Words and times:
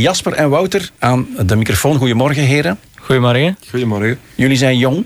Jasper 0.00 0.32
en 0.32 0.50
Wouter 0.50 0.90
aan 0.98 1.26
de 1.46 1.56
microfoon. 1.56 1.96
Goedemorgen, 1.96 2.42
heren. 2.42 2.78
Goedemorgen. 3.00 3.58
Goedemorgen. 3.70 4.18
Jullie 4.34 4.56
zijn 4.56 4.78
jong. 4.78 5.04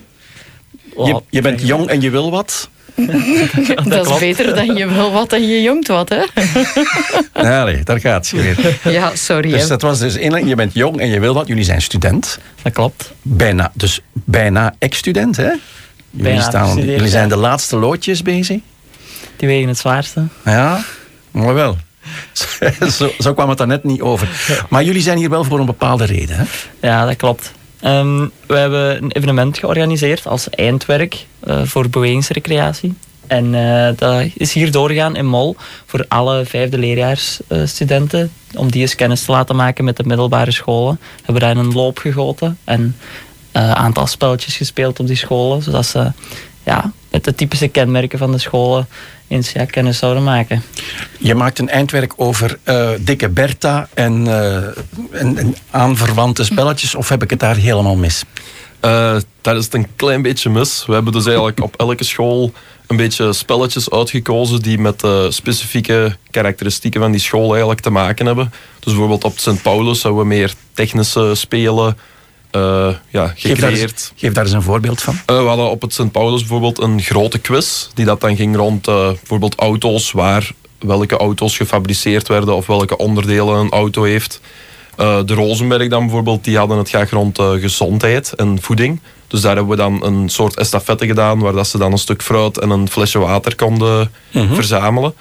Je, 0.97 1.23
je 1.31 1.41
bent 1.41 1.67
jong 1.67 1.89
en 1.89 2.01
je 2.01 2.11
wil 2.11 2.31
wat. 2.31 2.69
dat, 3.85 4.01
is 4.01 4.07
klopt. 4.07 4.21
beter 4.21 4.54
dan 4.54 4.77
je 4.77 4.88
wil 4.88 5.12
wat 5.12 5.33
en 5.33 5.46
je 5.46 5.62
jongt 5.62 5.88
wat, 5.88 6.09
hè? 6.09 6.22
Ja, 7.43 7.64
nee, 7.64 7.83
daar 7.83 8.01
gaat 8.01 8.30
het 8.30 8.43
weer. 8.43 8.79
Ja, 8.93 9.17
sorry. 9.17 9.51
Dus 9.51 9.62
hè. 9.62 9.69
dat 9.69 9.83
was 9.83 9.99
dus 9.99 10.14
inleiding. 10.14 10.49
Je 10.49 10.54
bent 10.54 10.75
jong 10.75 11.00
en 11.00 11.09
je 11.09 11.21
wil 11.21 11.34
wat. 11.34 11.46
Jullie 11.46 11.64
zijn 11.64 11.82
student. 11.82 12.39
Dat 12.62 12.73
klopt. 12.73 13.12
Bijna, 13.23 13.73
dus 13.75 14.00
bijna 14.12 14.75
ex-student, 14.79 15.37
hè? 15.37 15.43
Jullie, 15.43 15.61
Bijna 16.11 16.43
staan, 16.43 16.77
jullie 16.77 17.09
zijn 17.09 17.29
de 17.29 17.37
laatste 17.37 17.77
loodjes 17.77 18.23
bezig. 18.23 18.61
Die 19.37 19.48
wegen 19.48 19.68
het 19.68 19.79
zwaarste. 19.79 20.27
Ja, 20.45 20.84
maar 21.30 21.55
wel. 21.55 21.77
Zo, 22.98 23.11
zo 23.18 23.34
kwam 23.34 23.48
het 23.48 23.59
daar 23.59 23.66
net 23.66 23.84
niet 23.84 24.00
over. 24.00 24.29
Maar 24.68 24.84
jullie 24.84 25.02
zijn 25.02 25.18
hier 25.18 25.30
wel 25.30 25.45
voor 25.45 25.59
een 25.59 25.66
bepaalde 25.66 26.04
reden, 26.04 26.36
hè? 26.36 26.45
Ja, 26.80 27.07
dat 27.07 27.17
klopt. 27.17 27.53
Ehm, 27.81 28.26
we 28.46 28.57
hebben 28.57 29.03
een 29.03 29.12
evenement 29.12 29.58
georganiseerd 29.58 30.26
als 30.26 30.50
eindwerk 30.50 31.26
eh, 31.40 31.62
voor 31.64 31.89
bewegingsrecreatie. 31.89 32.95
En 33.27 33.55
eh, 33.55 33.92
dat 33.97 34.25
is 34.34 34.53
hier 34.53 34.70
doorgegaan 34.70 35.17
in 35.17 35.27
Mol 35.27 35.56
voor 35.86 36.05
alle 36.08 36.45
vijfde 36.45 36.78
leerjaarsstudenten. 36.78 38.33
om 38.55 38.70
die 38.70 38.81
eens 38.81 38.95
kennis 38.95 39.25
te 39.25 39.33
laten 39.33 39.56
maken 39.56 39.84
met 39.84 39.97
de 39.97 40.05
middelbare 40.05 40.50
scholen. 40.50 40.98
We 41.00 41.23
hebben 41.23 41.42
daar 41.42 41.56
een 41.56 41.73
loop 41.73 41.98
gegoten 41.98 42.59
en 42.64 42.97
eh, 43.53 43.62
een 43.62 43.75
aantal 43.75 44.06
spelletjes 44.06 44.56
gespeeld 44.56 45.00
op 45.00 45.06
die 45.06 45.17
scholen. 45.17 45.62
Zodat 45.62 45.86
ze 45.86 46.12
ja, 46.66 46.92
met 47.11 47.25
de 47.25 47.34
typische 47.34 47.69
kenmerken 47.69 48.19
van 48.19 48.33
de 48.33 48.38
scholen 48.38 48.88
eens 49.28 49.52
ja, 49.52 49.64
kennis 49.64 49.98
zouden 49.98 50.25
maken. 50.25 50.62
Je 51.19 51.34
maakt 51.34 51.58
een 51.58 51.69
eindwerk 51.69 52.12
over 52.16 52.58
eh, 52.62 52.91
Dikke 53.00 53.28
Bertha 53.28 53.89
en, 53.94 54.27
eh, 54.27 54.56
en, 55.11 55.36
en 55.36 55.56
aanverwante 55.70 56.44
spelletjes. 56.44 56.94
Of 56.94 57.08
heb 57.08 57.22
ik 57.22 57.30
het 57.30 57.41
daar 57.41 57.56
helemaal 57.56 57.97
mis? 57.97 58.25
Eh, 58.80 59.17
daar 59.41 59.56
is 59.56 59.64
het 59.64 59.75
een 59.75 59.86
klein 59.97 60.23
beetje 60.23 60.50
mis. 60.50 60.84
We 60.86 60.92
hebben 60.92 61.12
dus 61.12 61.27
eigenlijk 61.27 61.62
op 61.62 61.77
elke 61.77 62.05
school 62.05 62.53
een 62.86 62.97
beetje 62.97 63.33
spelletjes 63.33 63.91
uitgekozen 63.91 64.62
die 64.62 64.78
met 64.78 65.01
de 65.01 65.27
specifieke 65.30 66.17
karakteristieken 66.30 67.01
van 67.01 67.11
die 67.11 67.20
school 67.20 67.51
eigenlijk 67.51 67.80
te 67.80 67.91
maken 67.91 68.27
hebben. 68.27 68.53
Dus 68.78 68.92
bijvoorbeeld 68.92 69.25
op 69.25 69.39
Sint 69.39 69.62
Paulus 69.62 70.01
zouden 70.01 70.23
we 70.23 70.28
meer 70.28 70.55
technische 70.73 71.34
spelen 71.34 71.97
eh, 72.57 72.95
ja, 73.11 73.27
Geef 73.37 73.59
daar, 73.59 73.71
gecreëerd. 73.71 73.93
eens, 73.93 74.12
geef 74.17 74.33
daar 74.33 74.45
eens 74.45 74.53
een 74.53 74.62
voorbeeld 74.62 75.03
van. 75.03 75.19
Eh, 75.27 75.39
we 75.39 75.47
hadden 75.47 75.71
op 75.71 75.83
het 75.83 75.95
Sint 75.95 76.12
Paulus 76.12 76.41
bijvoorbeeld 76.41 76.81
een 76.81 77.01
grote 77.01 77.39
quiz, 77.39 77.89
die 77.95 78.05
dat 78.05 78.21
dan 78.21 78.37
ging 78.37 78.57
rond 78.57 78.89
eh, 78.89 79.07
bijvoorbeeld 79.07 79.55
auto's, 79.55 80.13
waar 80.13 80.51
welke 80.79 81.17
auto's 81.17 81.57
gefabriceerd 81.57 82.29
werden 82.29 82.57
of 82.57 82.67
welke 82.67 82.97
onderdelen 82.97 83.57
een 83.57 83.71
auto 83.71 84.03
heeft. 84.03 84.41
De 84.97 85.35
Rozenberg 85.35 85.89
dan 85.89 86.01
bijvoorbeeld, 86.01 86.45
die 86.45 86.57
hadden 86.59 86.79
het 86.79 86.89
graag 86.89 87.11
rond 87.11 87.39
gezondheid 87.39 88.33
en 88.33 88.63
voeding. 88.63 89.01
Dus 89.27 89.41
daar 89.41 89.57
hebben 89.57 89.70
we 89.70 89.83
dan 89.83 90.05
een 90.05 90.29
soort 90.29 90.57
estafette 90.57 91.07
gedaan, 91.07 91.39
waar 91.39 91.53
dat 91.53 91.67
ze 91.67 91.79
dan 91.79 91.93
een 91.93 91.98
stuk 91.98 92.23
fruit 92.23 92.59
en 92.59 92.70
een 92.70 92.89
flesje 92.89 93.19
water 93.19 93.55
konden 93.55 94.11
verzamelen. 94.33 95.15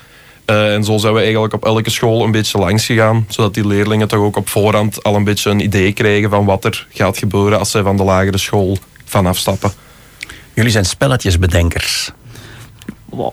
Eh, 0.46 0.74
en 0.74 0.84
zo 0.84 0.98
zijn 0.98 1.14
we 1.14 1.22
eigenlijk 1.22 1.54
op 1.54 1.66
elke 1.66 1.90
school 1.90 2.24
een 2.24 2.32
beetje 2.32 2.58
langs 2.58 2.86
gegaan, 2.86 3.26
zodat 3.30 3.54
die 3.54 3.68
leerlingen 3.68 4.08
toch 4.08 4.20
ook 4.20 4.38
op 4.38 4.50
voorhand 4.50 5.04
al 5.04 5.16
een 5.16 5.24
beetje 5.24 5.50
een 5.50 5.60
idee 5.60 5.94
krijgen 5.94 6.30
van 6.30 6.46
wat 6.46 6.66
er 6.66 6.88
gaat 6.90 7.18
gebeuren 7.18 7.60
als 7.60 7.72
zij 7.72 7.82
van 7.82 7.98
de 7.98 8.04
lagere 8.04 8.38
school 8.38 8.78
vanaf 9.06 9.38
stappen. 9.38 9.72
Jullie 10.54 10.72
zijn 10.72 10.86
spelletjesbedenkers. 10.86 12.12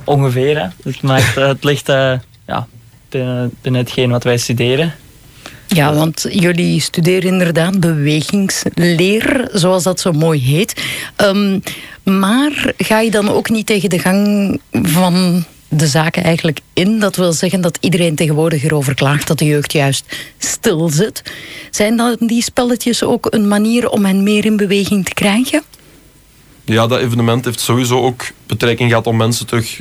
Ongeveer, 0.05 0.59
hè. 0.59 0.67
Het, 0.83 1.03
maakt, 1.03 1.37
eh, 1.37 1.47
het 1.47 1.65
ligt 1.65 1.89
eh, 1.89 2.13
ja, 2.47 2.67
binnen, 3.09 3.53
binnen 3.63 3.81
hetgeen 3.81 4.11
wat 4.11 4.25
wij 4.25 4.37
studeren. 4.37 4.95
Ja, 5.67 5.95
want 5.95 6.27
jullie 6.31 6.81
studeren 6.81 7.33
inderdaad 7.33 7.81
bewegingsleer, 7.81 9.49
zoals 9.53 9.83
dat 9.83 10.01
zo 10.01 10.13
mooi 10.13 10.41
heet. 10.41 10.83
Ehm, 11.17 11.59
maar 12.05 12.73
ga 12.77 13.01
je 13.01 13.11
dan 13.11 13.29
ook 13.29 13.51
niet 13.51 13.67
tegen 13.67 13.91
de 13.91 13.99
gang 13.99 14.61
van 14.71 15.45
de 15.79 15.87
zaken 15.87 16.25
eigenlijk 16.25 16.61
in? 16.73 16.99
Dat 16.99 17.17
wil 17.17 17.33
zeggen 17.33 17.61
dat 17.61 17.79
iedereen 17.81 18.15
tegenwoordig 18.15 18.65
erover 18.65 18.95
klaagt 18.95 19.27
dat 19.27 19.39
de 19.39 19.45
jeugd 19.45 19.73
juist 19.73 20.17
stil 20.39 20.89
zit. 20.89 21.23
Zijn 21.71 21.97
dan 21.97 22.17
die 22.21 22.43
spelletjes 22.43 23.03
ook 23.03 23.27
een 23.31 23.49
manier 23.49 23.89
om 23.89 24.05
hen 24.05 24.23
meer 24.23 24.45
in 24.45 24.57
beweging 24.57 25.05
te 25.05 25.15
krijgen? 25.15 25.63
Ja, 26.65 26.87
dat 26.87 27.01
evenement 27.01 27.45
heeft 27.45 27.61
sowieso 27.61 28.03
ook 28.03 28.23
betrekking 28.47 28.89
gehad 28.89 29.07
om 29.07 29.17
mensen 29.17 29.47
terug 29.47 29.81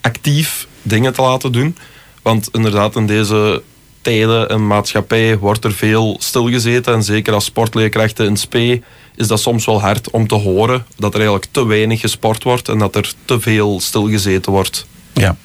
actief 0.00 0.66
dingen 0.82 1.12
te 1.12 1.22
laten 1.22 1.52
doen. 1.52 1.76
Want 2.22 2.48
inderdaad, 2.52 2.96
in 2.96 3.06
deze 3.06 3.62
tijden 4.00 4.48
en 4.48 4.66
maatschappij 4.66 5.38
wordt 5.38 5.64
er 5.64 5.72
veel 5.72 6.16
stilgezeten. 6.18 6.94
En 6.94 7.02
zeker 7.02 7.32
als 7.32 7.44
sportleerkrachten 7.44 8.26
in 8.26 8.36
spe 8.36 8.82
is 9.14 9.26
dat 9.26 9.40
soms 9.40 9.66
wel 9.66 9.80
hard 9.80 10.10
om 10.10 10.26
te 10.26 10.34
horen 10.34 10.86
dat 10.96 11.12
er 11.12 11.20
eigenlijk 11.20 11.48
te 11.50 11.66
weinig 11.66 12.00
gesport 12.00 12.42
wordt 12.42 12.68
en 12.68 12.78
dat 12.78 12.96
er 12.96 13.12
te 13.24 13.40
veel 13.40 13.80
stilgezeten 13.80 14.52
wordt. 14.52 14.86
Ja. 15.20 15.36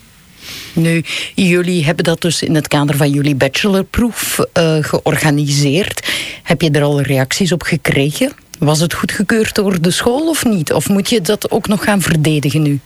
Nu, 0.73 1.03
jullie 1.35 1.85
hebben 1.85 2.03
dat 2.03 2.21
dus 2.21 2.41
in 2.41 2.55
het 2.55 2.67
kader 2.67 2.97
van 2.97 3.09
jullie 3.09 3.35
bachelorproef 3.35 4.39
eh, 4.53 4.77
georganiseerd. 4.81 6.11
Heb 6.43 6.61
je 6.61 6.71
er 6.71 6.83
al 6.83 7.01
reacties 7.01 7.51
op 7.51 7.63
gekregen? 7.63 8.31
Was 8.59 8.79
het 8.79 8.93
goedgekeurd 8.93 9.55
door 9.55 9.81
de 9.81 9.91
school 9.91 10.29
of 10.29 10.45
niet? 10.45 10.73
Of 10.73 10.89
moet 10.89 11.09
je 11.09 11.21
dat 11.21 11.51
ook 11.51 11.67
nog 11.67 11.83
gaan 11.83 12.01
verdedigen 12.01 12.61
nu? 12.61 12.79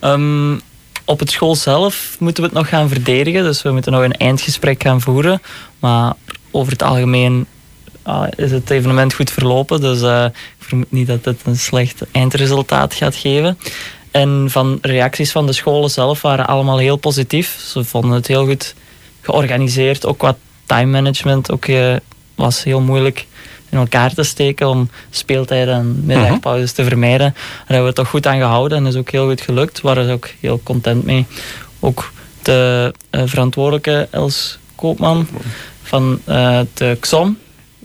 Ehm, 0.00 0.54
op 1.04 1.18
het 1.18 1.30
school 1.30 1.54
zelf 1.54 2.16
moeten 2.18 2.42
we 2.42 2.48
het 2.48 2.58
nog 2.58 2.68
gaan 2.68 2.88
verdedigen. 2.88 3.42
Dus 3.42 3.62
we 3.62 3.70
moeten 3.70 3.92
nog 3.92 4.02
een 4.02 4.12
eindgesprek 4.12 4.82
gaan 4.82 5.00
voeren. 5.00 5.42
Maar 5.78 6.12
over 6.50 6.72
het 6.72 6.82
algemeen 6.82 7.46
ah, 8.02 8.26
is 8.36 8.50
het 8.50 8.70
evenement 8.70 9.14
goed 9.14 9.30
verlopen. 9.30 9.80
Dus 9.80 10.02
eh, 10.02 10.24
ik 10.58 10.64
vermoed 10.66 10.92
niet 10.92 11.06
dat 11.06 11.24
het 11.24 11.40
een 11.44 11.58
slecht 11.58 12.02
eindresultaat 12.12 12.94
gaat 12.94 13.14
geven. 13.14 13.58
En 14.16 14.46
van 14.50 14.78
reacties 14.82 15.32
van 15.32 15.46
de 15.46 15.52
scholen 15.52 15.90
zelf 15.90 16.22
waren 16.22 16.46
allemaal 16.46 16.78
heel 16.78 16.96
positief. 16.96 17.58
Ze 17.66 17.84
vonden 17.84 18.10
het 18.10 18.26
heel 18.26 18.46
goed 18.46 18.74
georganiseerd. 19.20 20.06
Ook 20.06 20.18
qua 20.18 20.36
time 20.66 20.90
management 20.90 21.50
ook, 21.50 21.64
eh, 21.64 21.96
was 22.34 22.64
heel 22.64 22.80
moeilijk 22.80 23.26
in 23.68 23.78
elkaar 23.78 24.14
te 24.14 24.22
steken 24.22 24.68
om 24.68 24.90
speeltijden 25.10 25.74
en 25.74 26.04
middagpauzes 26.04 26.72
te 26.72 26.84
vermijden. 26.84 27.32
Daar 27.34 27.56
hebben 27.58 27.80
we 27.80 27.86
het 27.86 27.94
toch 27.94 28.08
goed 28.08 28.26
aan 28.26 28.38
gehouden 28.38 28.78
en 28.78 28.86
is 28.86 28.96
ook 28.96 29.10
heel 29.10 29.26
goed 29.26 29.40
gelukt. 29.40 29.80
We 29.80 29.88
waren 29.88 30.06
er 30.06 30.14
ook 30.14 30.28
heel 30.40 30.60
content 30.62 31.04
mee. 31.04 31.26
Ook 31.80 32.12
de 32.42 32.92
eh, 33.10 33.22
verantwoordelijke 33.24 34.08
Els 34.10 34.58
Koopman 34.74 35.28
van 35.82 36.20
eh, 36.24 36.60
de 36.74 36.96
XOM, 37.00 37.38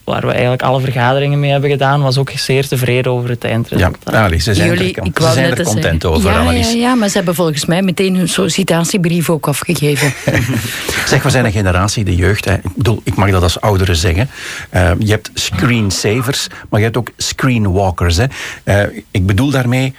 waar 0.04 0.22
we 0.22 0.32
eigenlijk 0.32 0.62
alle 0.62 0.82
vergaderingen 0.82 1.40
mee 1.40 1.52
hebben 1.52 1.70
gedaan, 1.70 2.02
was 2.02 2.18
ook 2.18 2.32
zeer 2.36 2.68
tevreden 2.68 3.12
over 3.12 3.30
het 3.30 3.44
Ja, 3.44 3.50
eindresultaat. 3.50 4.14
Annelies, 4.16 4.44
ze 4.44 4.54
zijn 4.54 4.68
Jullie, 4.68 4.96
er, 4.96 5.06
ik 5.06 5.18
ze 5.20 5.32
zijn 5.32 5.50
net 5.50 5.52
er 5.52 5.60
eens 5.60 5.68
content 5.68 6.02
zeggen. 6.02 6.20
over, 6.20 6.32
ja, 6.32 6.40
Annelies. 6.40 6.72
Ja, 6.72 6.78
ja, 6.80 6.96
maar 6.96 7.10
ze 7.10 7.18
hebben 7.18 7.36
volgens 7.36 7.66
mij 7.66 7.82
meteen 7.82 8.16
hun 8.16 8.30
sollicitatiebrief 8.30 9.30
ook 9.30 9.48
afgegeven. 9.48 10.14
Zeg, 11.08 11.24
we 11.24 11.30
zijn 11.30 11.46
een 11.46 11.52
generatie, 11.52 12.04
de 12.04 12.16
jeugd. 12.16 12.46
Hè. 12.46 12.54
Ik 12.54 12.76
bedoel, 12.76 13.02
ik 13.04 13.16
mag 13.16 13.30
dat 13.32 13.44
als 13.44 13.62
ouderen 13.62 13.96
zeggen. 13.96 14.30
Eh, 14.70 14.92
je 15.00 15.12
hebt 15.12 15.32
screensavers, 15.34 16.48
maar 16.70 16.80
je 16.80 16.86
hebt 16.86 16.98
ook 16.98 17.12
screenwalkers. 17.18 18.18
Hè. 18.18 18.26
Eh, 18.64 18.84
ik 19.12 19.26
bedoel 19.26 19.50
daarmee... 19.50 19.94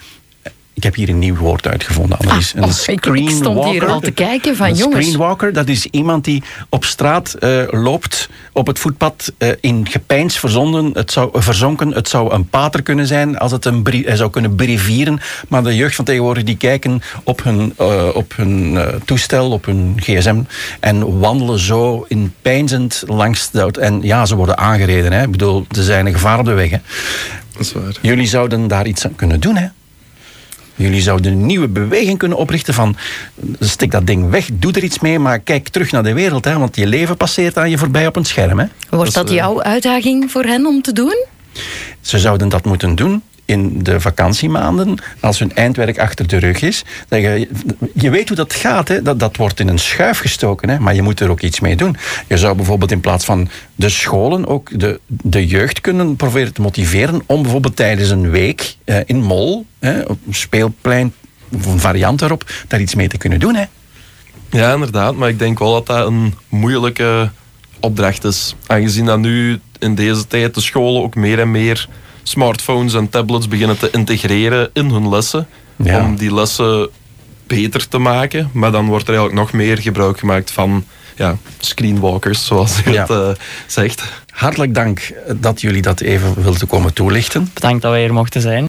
Ik 0.83 0.89
heb 0.89 0.97
hier 0.97 1.09
een 1.09 1.19
nieuw 1.19 1.37
woord 1.37 1.67
uitgevonden, 1.69 2.19
Annelies. 2.19 2.55
Ah, 2.57 2.63
oh, 2.63 2.69
ik- 2.87 3.07
ik 3.07 3.31
stond 3.31 3.65
hier 3.65 3.87
al 3.87 4.01
te 4.01 4.11
kijken 4.11 4.57
van, 4.57 4.67
een 4.67 4.75
jongens. 4.75 5.05
screenwalker, 5.05 5.53
dat 5.53 5.69
is 5.69 5.87
iemand 5.87 6.25
die 6.25 6.43
op 6.69 6.85
straat 6.85 7.33
eh, 7.35 7.63
loopt, 7.71 8.29
op 8.53 8.67
het 8.67 8.79
voetpad, 8.79 9.33
eh, 9.39 9.49
in 9.61 9.87
gepeins 9.91 10.39
verzonden, 10.39 10.91
het 10.95 11.13
zou, 11.13 11.31
verzonken. 11.33 11.89
Het 11.95 12.09
zou 12.09 12.33
een 12.33 12.47
pater 12.49 12.83
kunnen 12.83 13.07
zijn, 13.07 13.39
als 13.39 13.53
het 13.53 13.65
een 13.65 13.87
hij 14.05 14.17
zou 14.17 14.31
kunnen 14.31 14.55
brivieren. 14.55 15.21
Maar 15.49 15.63
de 15.63 15.77
jeugd 15.77 15.95
van 15.95 16.05
tegenwoordig, 16.05 16.43
die 16.45 16.57
kijken 16.57 17.03
op 17.25 17.45
hun, 17.45 17.73
eh, 17.79 18.09
op 18.15 18.33
hun 18.37 18.77
eh, 18.77 18.87
toestel, 19.05 19.51
op 19.51 19.65
hun 19.65 19.95
gsm, 19.97 20.41
en 20.81 21.19
wandelen 21.19 21.59
zo 21.59 22.05
in 22.09 22.35
peinzend 22.43 23.03
langs 23.07 23.51
de... 23.51 23.71
En 23.81 23.99
ja, 24.03 24.27
ze 24.27 24.35
worden 24.37 24.59
aangereden. 24.59 25.13
Hè. 25.13 25.23
Ik 25.23 25.31
bedoel, 25.31 25.67
ze 25.71 25.83
zijn 25.83 26.07
een 26.07 26.13
gevaar 26.13 26.39
op 26.39 26.45
de 26.45 26.53
weg. 26.53 26.71
Hè. 26.71 26.79
Dat 27.53 27.61
is 27.63 27.73
waar. 27.73 27.97
Jullie 28.01 28.27
zouden 28.27 28.69
daar 28.69 28.87
iets 28.87 29.05
aan 29.05 29.15
kunnen 29.15 29.41
doen, 29.41 29.57
hè? 29.57 29.67
Jullie 30.75 31.01
zouden 31.01 31.33
een 31.33 31.47
nieuwe 31.47 31.69
beweging 31.69 32.19
kunnen 32.19 32.39
oprichten 32.39 32.75
van 32.75 32.97
stik 33.61 33.91
dat 33.91 34.07
ding 34.07 34.31
weg, 34.31 34.49
doe 34.53 34.73
er 34.73 34.85
iets 34.85 34.99
mee, 34.99 35.19
maar 35.19 35.39
kijk 35.39 35.69
terug 35.69 35.93
naar 35.93 36.03
de 36.03 36.13
wereld, 36.13 36.45
hè, 36.45 36.59
want 36.59 36.77
je 36.77 36.87
leven 36.87 37.17
passeert 37.17 37.59
aan 37.59 37.71
je 37.71 37.79
voorbij 37.79 38.07
op 38.07 38.17
een 38.17 38.25
scherm. 38.25 38.59
Hè. 38.59 38.67
Wordt 38.91 39.15
Dat 39.15 39.15
dat 39.15 39.29
eh, 39.29 39.35
jouw 39.35 39.63
uitdaging 39.63 40.31
voor 40.31 40.45
hen 40.45 40.67
om 40.67 40.83
te 40.83 40.93
doen? 40.93 41.25
Ze 42.01 42.19
zouden 42.19 42.49
dat 42.49 42.65
moeten 42.65 42.95
doen 42.95 43.23
in 43.45 43.83
de 43.83 44.01
vakantiemaanden, 44.01 44.99
als 45.21 45.39
hun 45.39 45.55
eindwerk 45.55 45.99
achter 45.99 46.27
de 46.27 46.37
rug 46.37 46.63
is. 46.63 46.85
Je, 47.09 47.49
je 47.95 48.11
weet 48.11 48.29
hoe 48.29 48.37
dat 48.37 48.55
gaat, 48.55 48.89
hè? 48.89 49.03
Dat, 49.03 49.19
dat 49.19 49.37
wordt 49.37 49.61
in 49.61 49.69
een 49.69 49.79
schuif 49.79 50.19
gestoken, 50.19 50.69
hè? 50.69 50.79
maar 50.79 50.95
je 50.95 51.03
moet 51.03 51.21
er 51.21 51.31
ook 51.31 51.41
iets 51.41 51.61
mee 51.61 51.77
doen. 51.77 51.97
Je 52.29 52.39
zou 52.39 52.57
bijvoorbeeld 52.57 52.93
in 52.93 53.01
plaats 53.01 53.25
van 53.25 53.49
de 53.75 53.89
scholen 53.89 54.47
ook 54.47 54.81
de, 54.81 55.01
de 55.07 55.47
jeugd 55.47 55.81
kunnen 55.81 56.17
proberen 56.17 56.53
te 56.53 56.61
motiveren 56.61 57.23
om 57.27 57.43
bijvoorbeeld 57.43 57.77
tijdens 57.77 58.11
een 58.11 58.31
week 58.31 58.77
eh, 58.85 58.97
in 59.07 59.23
Mol, 59.23 59.67
hè, 59.79 60.01
op 60.01 60.19
een 60.27 60.35
speelplein, 60.35 61.13
of 61.55 61.67
een 61.67 61.81
variant 61.81 62.19
daarop, 62.19 62.51
daar 62.69 62.81
iets 62.81 62.95
mee 62.95 63.09
te 63.09 63.19
kunnen 63.19 63.41
doen. 63.41 63.55
Hè? 63.55 63.65
Ja, 64.51 64.73
inderdaad. 64.73 65.15
Maar 65.15 65.29
ik 65.29 65.39
denk 65.39 65.59
wel 65.59 65.73
dat 65.73 65.87
dat 65.87 66.07
een 66.07 66.35
moeilijke 66.49 67.31
opdracht 67.81 68.25
is. 68.25 68.55
Aangezien 68.67 69.05
dat 69.05 69.19
nu 69.19 69.61
in 69.79 69.95
deze 69.95 70.27
tijd 70.27 70.55
de 70.55 70.61
scholen 70.61 71.03
ook 71.03 71.15
meer 71.15 71.41
en 71.41 71.51
meer 71.51 71.89
smartphones 72.23 72.95
en 72.95 73.09
tablets 73.09 73.49
beginnen 73.49 73.79
te 73.79 73.89
integreren 73.93 74.71
in 74.73 74.91
hun 74.91 75.09
lessen. 75.09 75.47
Ja. 75.77 76.05
Om 76.05 76.17
die 76.17 76.35
lessen 76.35 76.89
beter 77.47 77.89
te 77.89 77.99
maken. 77.99 78.51
Maar 78.53 78.73
dan 78.73 78.87
wordt 78.87 79.09
er 79.09 79.15
eigenlijk 79.15 79.45
nog 79.45 79.53
meer 79.53 79.79
gebruik 79.79 80.19
gemaakt 80.19 80.51
van 80.51 80.85
ja, 81.17 81.37
screenwalkers, 81.59 82.47
zoals 82.47 82.81
u 82.87 82.93
Ja. 82.93 83.01
het 83.01 83.11
eh, 83.11 83.29
zegt. 83.67 84.03
Hartelijk 84.31 84.75
dank 84.75 85.13
dat 85.37 85.61
jullie 85.61 85.83
dat 85.83 86.01
even 86.01 86.43
wilden 86.43 86.67
komen 86.67 86.93
toelichten. 86.93 87.51
Bedankt 87.55 87.83
dat 87.83 87.91
wij 87.91 88.01
hier 88.01 88.13
mochten 88.13 88.41
zijn. 88.41 88.61